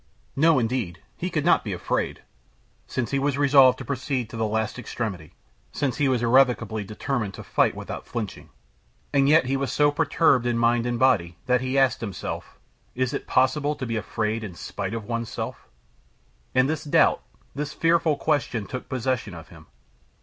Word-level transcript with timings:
No, 0.35 0.57
indeed; 0.57 0.99
he 1.15 1.29
could 1.29 1.45
not 1.45 1.63
be 1.63 1.73
afraid, 1.73 2.23
since 2.87 3.11
he 3.11 3.19
was 3.19 3.37
resolved 3.37 3.77
to 3.77 3.85
proceed 3.85 4.31
to 4.31 4.35
the 4.35 4.47
last 4.47 4.79
extremity, 4.79 5.35
since 5.71 5.97
he 5.97 6.07
was 6.09 6.23
irrevocably 6.23 6.83
determined 6.83 7.35
to 7.35 7.43
fight 7.43 7.75
without 7.75 8.07
flinching. 8.07 8.49
And 9.13 9.29
yet 9.29 9.45
he 9.45 9.55
was 9.55 9.71
so 9.71 9.91
perturbed 9.91 10.47
in 10.47 10.57
mind 10.57 10.87
and 10.87 10.97
body 10.97 11.37
that 11.45 11.61
he 11.61 11.77
asked 11.77 12.01
himself: 12.01 12.57
"Is 12.95 13.13
it 13.13 13.27
possible 13.27 13.75
to 13.75 13.85
be 13.85 13.95
afraid 13.95 14.43
in 14.43 14.55
spite 14.55 14.95
of 14.95 15.05
one's 15.05 15.29
self?" 15.29 15.67
And 16.55 16.67
this 16.67 16.83
doubt, 16.83 17.21
this 17.53 17.71
fearful 17.73 18.17
question, 18.17 18.65
took 18.65 18.89
possession 18.89 19.35
of 19.35 19.49
him. 19.49 19.67